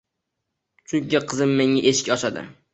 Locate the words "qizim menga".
1.29-1.87